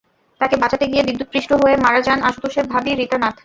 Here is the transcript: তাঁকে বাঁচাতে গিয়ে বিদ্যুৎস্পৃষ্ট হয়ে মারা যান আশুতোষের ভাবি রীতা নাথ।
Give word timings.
তাঁকে 0.41 0.55
বাঁচাতে 0.57 0.85
গিয়ে 0.87 1.07
বিদ্যুৎস্পৃষ্ট 1.07 1.51
হয়ে 1.61 1.75
মারা 1.77 1.99
যান 2.07 2.19
আশুতোষের 2.29 2.65
ভাবি 2.71 2.91
রীতা 2.93 3.17
নাথ। 3.17 3.35